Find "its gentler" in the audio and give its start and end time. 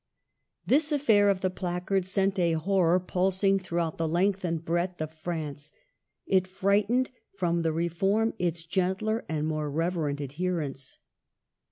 8.39-9.23